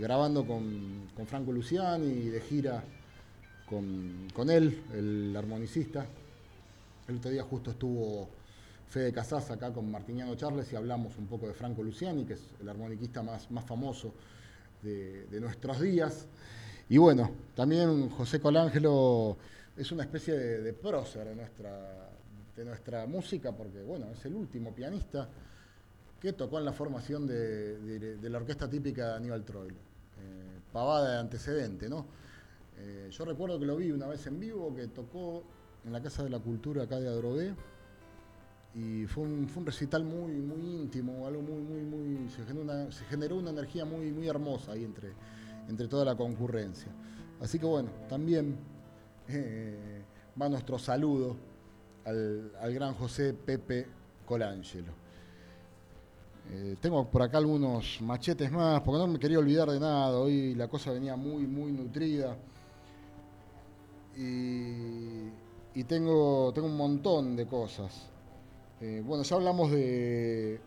[0.00, 2.84] grabando con, con Franco Luciani y de gira
[3.68, 6.06] con, con él, el armonicista.
[7.08, 8.28] El otro día justo estuvo
[8.88, 12.42] Fede Casas acá con Martiniano Charles y hablamos un poco de Franco Luciani, que es
[12.60, 14.12] el armoniquista más, más famoso
[14.82, 16.26] de, nuestros días.
[16.88, 19.36] Y bueno, también José Colangelo
[19.76, 22.10] es una especie de, prócer de nuestra,
[22.56, 25.28] de nuestra música, porque bueno, es el último pianista
[26.20, 29.96] que tocó en la formación de la orquesta típica de Aníbal Troilo.
[30.18, 32.06] Eh, pavada de antecedente, ¿no?
[32.78, 35.44] Eh, yo recuerdo que lo vi una vez en vivo, que tocó
[35.86, 37.54] en la Casa de la Cultura acá de Adrogué,
[38.74, 42.28] y fue un, fue un recital muy, muy íntimo, algo muy, muy, muy.
[42.28, 45.12] Se generó una, se generó una energía muy, muy hermosa ahí entre,
[45.68, 46.92] entre toda la concurrencia.
[47.40, 48.56] Así que bueno, también
[49.28, 50.02] eh,
[50.40, 51.36] va nuestro saludo
[52.04, 53.86] al, al gran José Pepe
[54.26, 54.92] Colangelo.
[56.50, 60.18] Eh, tengo por acá algunos machetes más, porque no me quería olvidar de nada.
[60.18, 62.36] Hoy la cosa venía muy, muy nutrida.
[64.16, 65.30] Y,
[65.76, 68.08] y tengo, tengo un montón de cosas.
[68.80, 70.58] Eh, bueno, ya hablamos de,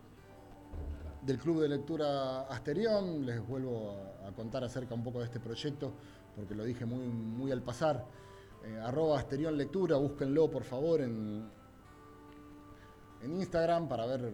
[1.24, 3.26] del Club de Lectura Asterión.
[3.26, 5.91] Les vuelvo a, contar acerca un poco de este proyecto,
[6.36, 8.05] porque lo dije muy, muy al pasar.
[8.64, 11.49] Eh, arroba Asterión Lectura, búsquenlo por favor en,
[13.24, 14.32] en Instagram para ver eh,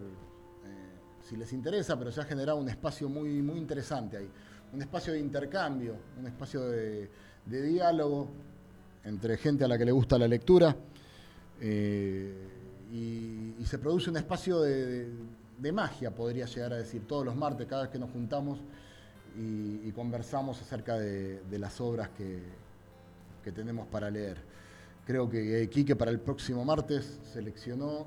[1.22, 4.30] si les interesa, pero se ha generado un espacio muy, muy interesante ahí.
[4.74, 7.08] Un espacio de intercambio, un espacio de
[7.46, 8.28] diálogo
[9.06, 10.76] entre gente a la que le gusta la lectura.
[11.60, 12.52] eh,
[12.92, 15.10] y, se produce un espacio de,
[15.72, 18.60] magia, podría llegar a decir, todos los martes, cada vez que nos juntamos
[19.36, 22.42] y, conversamos acerca de, las obras que,
[23.42, 24.38] que tenemos para leer.
[25.04, 28.06] Creo que eh, Quique para el próximo martes seleccionó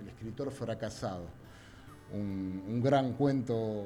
[0.00, 1.26] El escritor fracasado,
[2.12, 3.84] un, un gran cuento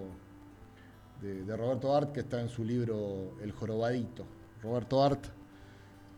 [1.20, 4.24] de, de Roberto Art que está en su libro El jorobadito.
[4.62, 5.26] Roberto Art,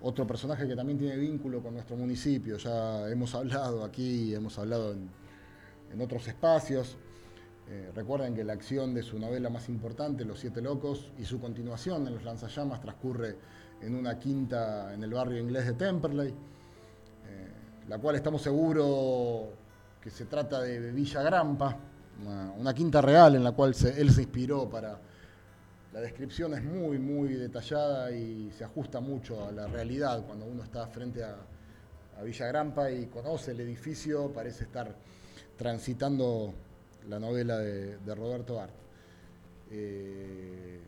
[0.03, 4.92] otro personaje que también tiene vínculo con nuestro municipio, ya hemos hablado aquí, hemos hablado
[4.92, 5.11] en,
[5.92, 6.96] en otros espacios.
[7.68, 11.40] Eh, recuerden que la acción de su novela más importante, Los Siete Locos, y su
[11.40, 13.36] continuación en Los Lanzallamas transcurre
[13.80, 16.34] en una quinta en el barrio inglés de Temperley, eh,
[17.88, 19.51] la cual estamos seguros
[20.01, 21.76] que se trata de Villa Grampa,
[22.59, 24.98] una, quinta real en la cual él se inspiró para...
[25.93, 30.62] La descripción es muy, muy detallada y se ajusta mucho a la realidad cuando uno
[30.62, 31.36] está frente a,
[32.22, 34.95] Villa Grampa y conoce el edificio, parece estar
[35.57, 36.53] transitando
[37.09, 38.74] la novela de, Roberto Art.
[39.70, 40.80] Eh,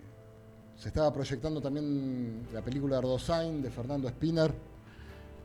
[0.76, 4.52] se estaba proyectando también la película Erdosain de Fernando Spinner,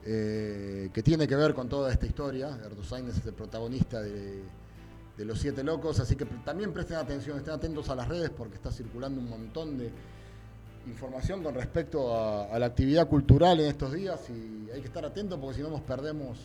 [0.05, 2.49] eh, que tiene que ver con toda esta historia.
[2.65, 4.43] Erdosain es el protagonista de,
[5.17, 8.55] de Los Siete Locos, así que también presten atención, estén atentos a las redes porque
[8.55, 9.91] está circulando un montón de
[10.85, 15.39] información con respecto a, la actividad cultural en estos días y hay que estar atentos
[15.39, 16.37] porque si no nos perdemos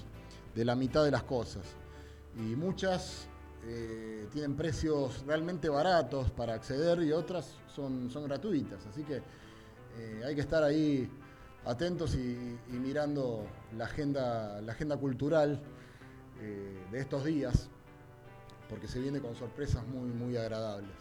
[0.54, 1.62] de la mitad de las cosas.
[2.36, 3.28] Y muchas
[3.66, 8.86] eh, tienen precios realmente baratos para acceder y otras son, son gratuitas.
[8.86, 9.22] Así que
[9.98, 11.08] eh, hay que estar ahí
[11.66, 13.46] atentos y, y mirando
[13.76, 15.60] la agenda, la agenda cultural
[16.40, 17.68] eh, de estos días,
[18.72, 20.94] porque se viene con sorpresas muy, muy agradables.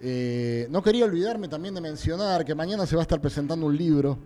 [0.00, 3.74] Eh, no quería olvidarme también de mencionar que mañana se va a estar presentando un
[3.74, 4.18] libro,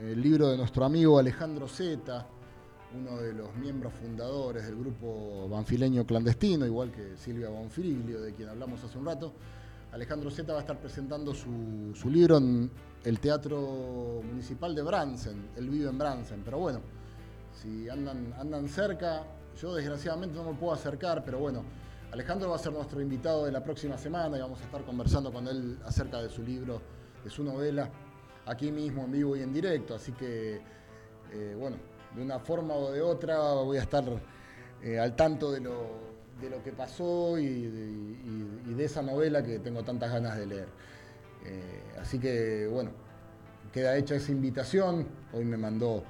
[0.00, 2.26] el libro de nuestro amigo Alejandro Zeta,
[2.96, 8.48] uno de los miembros fundadores del grupo banfileño clandestino, igual que Silvia Bonfriglio, de quien
[8.48, 9.34] hablamos hace un rato.
[9.92, 12.70] Alejandro Zeta va a estar presentando su, su libro en
[13.04, 15.50] el Teatro Municipal de Bransen.
[15.56, 16.80] Él vive en Bransen, pero bueno,
[17.52, 19.24] si andan, andan cerca,
[19.60, 21.64] yo desgraciadamente no me puedo acercar, pero bueno,
[22.12, 25.32] Alejandro va a ser nuestro invitado de la próxima semana y vamos a estar conversando
[25.32, 26.80] con él acerca de su libro,
[27.22, 27.90] de su novela,
[28.46, 29.94] aquí mismo en vivo y en directo.
[29.94, 30.60] Así que,
[31.32, 31.76] eh, bueno,
[32.14, 34.04] de una forma o de otra voy a estar
[34.82, 36.04] eh, al tanto de lo,
[36.40, 40.68] de lo que pasó y de, esa novela que tengo tantas ganas de leer.
[41.44, 42.90] Eh, así que, bueno,
[43.72, 45.06] queda hecha esa invitación.
[45.32, 46.04] Hoy me mandó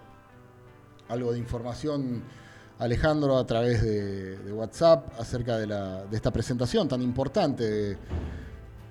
[1.09, 2.25] algo de información
[2.79, 7.97] Alejandro a través de, WhatsApp acerca de, la, de, esta presentación tan importante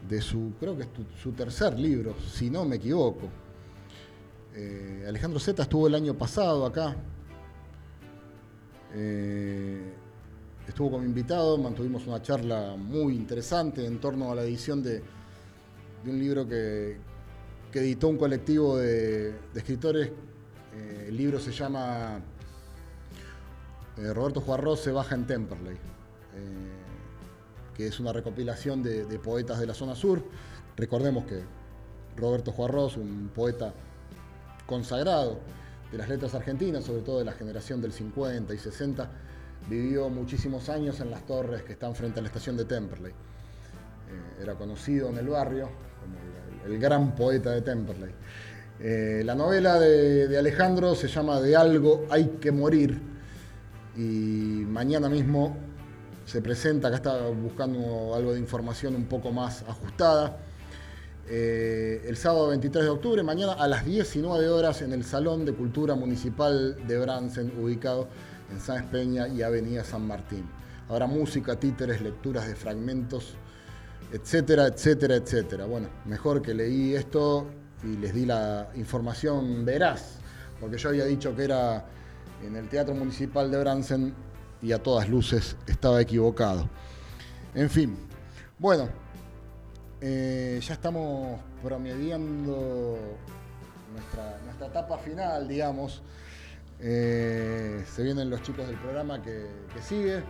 [0.08, 0.90] de, su, creo que es
[1.22, 3.28] su tercer libro, si no me equivoco.
[4.56, 6.96] Eh, Alejandro Zeta estuvo el año pasado acá.
[8.94, 9.82] Eh,
[10.68, 15.02] estuvo como invitado, mantuvimos una charla muy interesante en torno a la edición de,
[16.06, 16.98] un libro que,
[17.74, 20.12] editó un colectivo de, de escritores.
[20.76, 22.22] Eh, el libro se llama
[23.98, 25.80] eh, Roberto Juarros se baja en Temperley, eh,
[27.76, 30.24] que es una recopilación de, poetas de la zona sur.
[30.76, 31.42] Recordemos que
[32.18, 33.74] Roberto Juarros, un poeta
[34.66, 35.40] consagrado
[35.92, 39.10] de las letras argentinas, sobre todo de la generación del 50 y 60,
[39.70, 43.12] vivió muchísimos años en las torres que están frente a la estación de Temperley.
[43.12, 45.70] Eh, era conocido en el barrio
[46.00, 48.12] como el, gran poeta de Temperley.
[49.24, 53.13] La novela de, Alejandro se llama De algo hay que morir
[53.96, 55.56] y mañana mismo
[56.26, 60.38] se presenta, acá está buscando algo de información un poco más ajustada.
[61.28, 65.54] Eh, el sábado 23 de octubre, mañana a las 19 horas en el Salón de
[65.54, 68.08] Cultura Municipal de Bransen, ubicado
[68.52, 70.46] en San Peña y Avenida San Martín.
[70.90, 73.36] Habrá música, títeres, lecturas de fragmentos,
[74.12, 75.66] etcétera, etcétera, etcétera.
[75.66, 77.48] Bueno, mejor que leí esto
[77.84, 80.18] y les di la información veraz,
[80.60, 81.86] porque yo había dicho que era
[82.46, 84.14] en el Teatro Municipal de Bransen
[84.62, 86.70] y a todas luces estaba equivocado.
[87.54, 87.98] En fin,
[88.58, 88.90] bueno,
[90.02, 92.98] eh, ya estamos promediando
[93.94, 96.02] nuestra, nuestra etapa final, digamos.
[96.80, 100.24] Eh, se vienen los chicos del programa que, que sigue.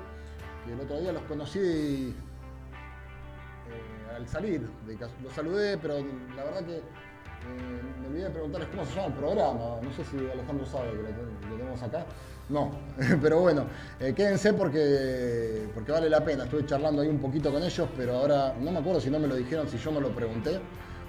[0.68, 2.14] Y el otro día los conocí eh,
[4.16, 4.70] al salir.
[5.24, 5.96] Los saludé, pero
[6.36, 6.82] la verdad que
[7.48, 9.60] eh, me olvidé de preguntarles cómo se llama el programa.
[9.82, 12.06] No sé si Alejandro sabe que lo, tenemos acá.
[12.50, 12.72] No,
[13.22, 13.66] pero bueno,
[14.00, 16.44] eh, quédense porque, porque vale la pena.
[16.44, 19.28] Estuve charlando ahí un poquito con ellos, pero ahora no me acuerdo si no me
[19.28, 20.60] lo dijeron, si yo me lo pregunté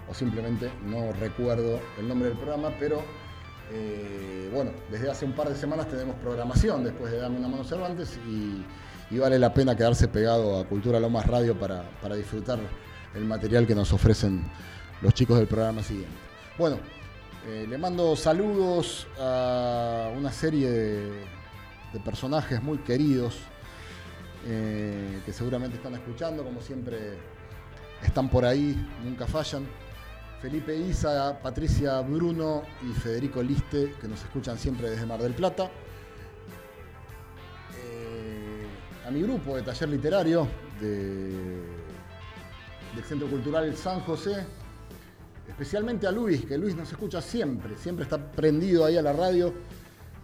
[0.08, 3.02] o simplemente no recuerdo el nombre del programa, pero
[3.72, 7.64] eh, bueno, desde hace un par de semanas tenemos programación después de Darme una mano
[7.64, 8.64] Cervantes y,
[9.10, 12.58] y vale la pena quedarse pegado a Cultura Lomas Radio para, para disfrutar
[13.14, 14.44] el material que nos ofrecen
[15.00, 16.23] los chicos del programa siguiente.
[16.56, 16.78] Bueno,
[17.48, 23.38] eh, le mando saludos a una serie de, personajes muy queridos
[24.46, 27.18] eh, que seguramente están escuchando, como siempre
[28.04, 29.66] están por ahí, nunca fallan.
[30.40, 35.68] Felipe Isa, Patricia Bruno y Federico Liste, que nos escuchan siempre desde Mar del Plata.
[37.82, 38.66] Eh,
[39.08, 40.46] a mi grupo de taller literario
[40.80, 41.64] de,
[42.94, 44.46] del Centro Cultural San José,
[45.48, 49.52] especialmente a Luis, que Luis nos escucha siempre, siempre está prendido ahí a la radio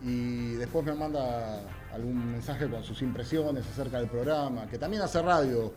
[0.02, 1.60] y después me manda
[1.92, 5.72] algún mensaje con sus impresiones acerca del programa, que también hace radio.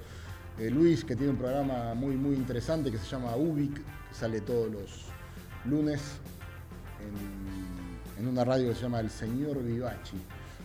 [0.59, 4.41] Eh, Luis, que tiene un programa muy, muy interesante que se llama Ubic, que sale
[4.41, 5.05] todos los
[5.65, 6.01] lunes
[6.99, 10.17] en, en una radio que se llama El Señor Vivachi.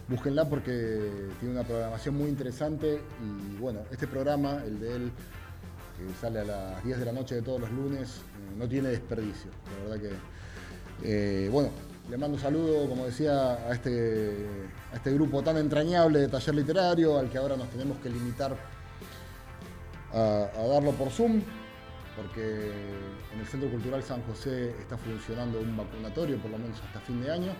[0.08, 5.12] Búsquenla porque tiene una programación muy interesante y bueno, este programa, el de él,
[5.98, 8.90] que sale a las 10 de la noche de todos los lunes, eh, no tiene
[8.90, 9.50] desperdicio.
[9.78, 11.70] La verdad que, eh, bueno,
[12.08, 14.46] le mando un saludo, como decía, a este,
[14.92, 18.56] a este grupo tan entrañable de taller literario, al que ahora nos tenemos que limitar
[20.14, 21.42] a, darlo por Zoom,
[22.16, 22.70] porque
[23.32, 27.22] en el Centro Cultural San José está funcionando un vacunatorio, por lo menos hasta fin
[27.22, 27.52] de año.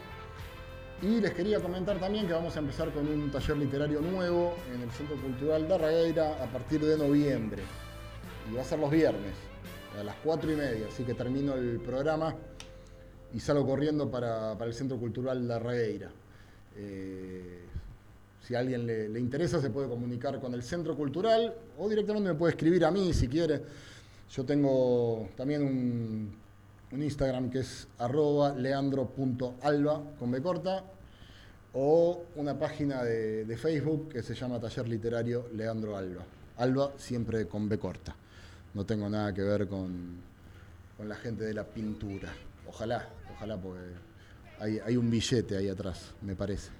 [1.01, 4.83] Y les quería comentar también que vamos a empezar con un taller literario nuevo en
[4.83, 7.63] el Centro Cultural de Ragueira a partir de noviembre.
[8.51, 9.35] Y va a ser los viernes,
[9.99, 12.35] a las 4 y media, así que termino el programa
[13.35, 16.11] y salgo corriendo para, para el Centro Cultural La Regueira.
[16.77, 17.65] Eh,
[18.43, 22.31] si a alguien le, le, interesa, se puede comunicar con el Centro Cultural o directamente
[22.31, 23.63] me puede escribir a mí si quiere.
[24.31, 26.35] Yo tengo también un,
[26.93, 30.85] un Instagram que es arroba leandro.alba con B corta
[31.75, 36.25] o una página de, de, Facebook que se llama Taller Literario Leandro Alba.
[36.57, 38.17] Alba siempre con B corta.
[38.79, 40.21] No tengo nada que ver con,
[40.97, 42.33] con la gente de la pintura.
[42.69, 43.81] Ojalá, ojalá, porque
[44.61, 46.71] hay, hay un billete ahí atrás, me parece.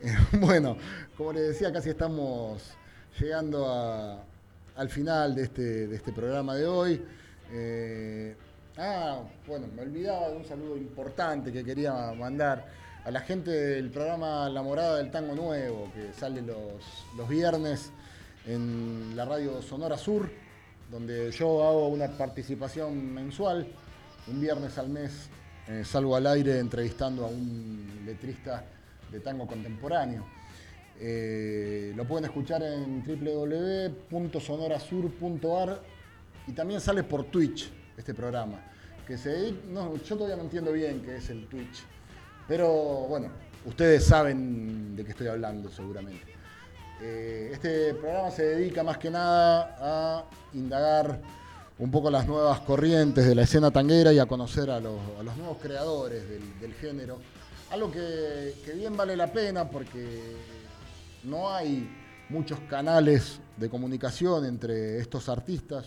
[0.38, 0.76] bueno,
[1.16, 2.62] como les decía, casi estamos
[3.18, 4.24] llegando
[4.76, 7.02] al final de este, de este, programa de hoy.
[7.50, 8.36] Eh,
[8.78, 12.64] ah, bueno, me olvidaba de un saludo importante que quería mandar
[13.04, 16.80] a la gente del programa La Morada del Tango Nuevo, que sale los,
[17.16, 17.90] los viernes
[18.46, 20.43] en la radio Sonora Sur,
[20.94, 23.66] donde yo hago una participación mensual,
[24.28, 25.28] un viernes al mes
[25.66, 28.64] eh, salgo al aire entrevistando a un letrista
[29.10, 30.24] de tango contemporáneo.
[31.00, 35.82] Eh, lo pueden escuchar en www.sonorasur.ar
[36.46, 38.60] y también sale por Twitch este programa.
[39.04, 41.82] Que se, yo todavía no entiendo bien qué es el Twitch,
[42.46, 42.70] pero
[43.08, 43.30] bueno,
[43.64, 46.34] ustedes saben de qué estoy hablando seguramente.
[47.00, 50.24] Eh, este programa se dedica más que nada a
[50.54, 51.20] indagar
[51.78, 55.00] un poco las nuevas corrientes de la escena tanguera y a conocer a los,
[55.36, 56.22] nuevos creadores
[56.60, 57.18] del, género.
[57.70, 60.36] Algo que, que bien vale la pena porque
[61.24, 61.88] no hay
[62.28, 65.86] muchos canales de comunicación entre estos artistas,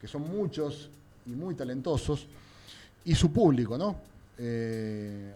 [0.00, 0.90] que son muchos
[1.26, 2.26] y muy talentosos,
[3.04, 3.96] y su público, ¿no?
[4.38, 5.32] Eh,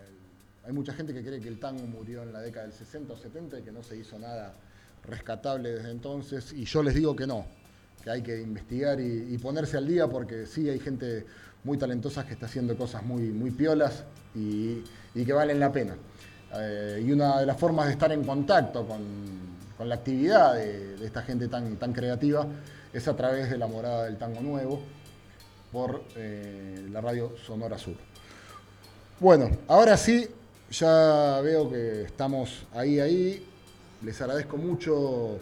[0.65, 3.17] hay mucha gente que cree que el tango murió en la década del 60 o
[3.17, 4.55] 70 y que no se hizo nada
[5.05, 7.47] rescatable desde entonces, y yo les digo que no,
[8.03, 11.27] que hay que investigar y, ponerse al día porque sí hay gente
[11.65, 14.83] muy talentosa que está haciendo cosas muy, muy piolas y,
[15.15, 15.97] que valen la pena.
[16.55, 19.01] Eh, y una de las formas de estar en contacto con,
[19.77, 22.47] con la actividad de, de, esta gente tan, tan creativa
[22.93, 24.83] es a través de la morada del tango nuevo
[25.73, 27.95] por eh, la radio Sonora Sur.
[29.19, 30.29] Bueno, ahora sí,
[30.71, 33.49] ya veo que estamos ahí, ahí.
[34.03, 35.39] Les agradezco mucho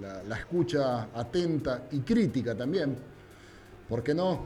[0.00, 2.96] la, escucha atenta y crítica también.
[3.88, 4.44] ¿Por qué no?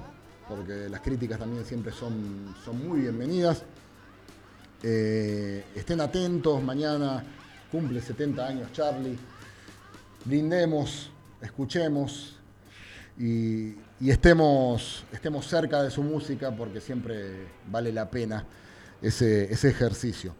[0.48, 3.62] Porque las críticas también siempre son, son muy bienvenidas.
[4.82, 7.24] Eh, estén atentos, mañana
[7.70, 9.16] cumple 70 años Charlie.
[10.24, 11.10] Brindemos,
[11.40, 12.36] escuchemos
[13.18, 18.44] y, y, estemos, estemos cerca de su música porque siempre vale la pena
[19.00, 20.34] ese, ese ejercicio.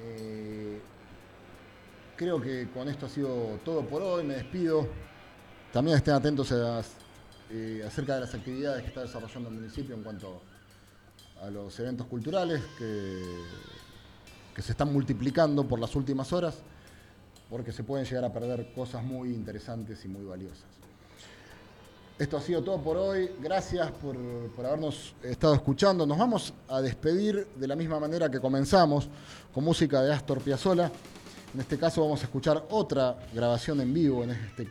[0.00, 0.73] Eh,
[2.16, 4.24] creo que con esto ha sido todo por hoy.
[4.24, 4.86] Me despido.
[5.72, 6.52] También estén atentos
[7.50, 10.40] eh, acerca de las actividades que está desarrollando el municipio en cuanto
[11.42, 13.22] a los eventos culturales que,
[14.54, 16.58] que se están multiplicando por las últimas horas,
[17.50, 20.64] porque se pueden llegar a perder cosas muy interesantes y muy valiosas.
[22.16, 23.28] Esto ha sido todo por hoy.
[23.40, 24.16] Gracias por,
[24.54, 26.06] por, habernos estado escuchando.
[26.06, 29.08] Nos vamos a despedir de la misma manera que comenzamos,
[29.52, 30.92] con música de Astor Piazzolla.
[31.54, 34.24] En este caso vamos a escuchar otra grabación en vivo.
[34.24, 34.68] En, este,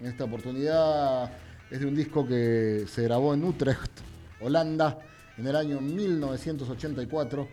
[0.00, 1.30] en esta oportunidad
[1.70, 3.92] es de un disco que se grabó en Utrecht,
[4.40, 4.98] Holanda,
[5.38, 7.46] en el año 1984.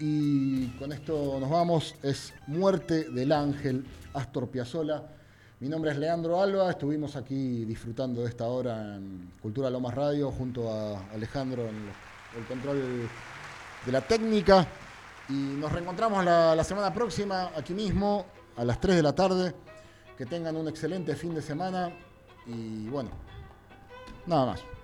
[0.00, 1.94] Y con esto nos vamos.
[2.02, 3.84] Es Muerte del Ángel,
[4.14, 5.04] Astor Piazzolla.
[5.60, 10.32] Mi nombre es Leandro Alba, estuvimos aquí disfrutando de esta hora en Cultura Lomas Radio
[10.32, 11.76] junto a Alejandro en
[12.36, 13.08] el control
[13.86, 14.66] de la técnica
[15.28, 19.54] y nos reencontramos la, semana próxima aquí mismo a las 3 de la tarde.
[20.16, 21.92] Que tengan un excelente fin de semana
[22.46, 23.10] y bueno,
[24.26, 24.75] nada más.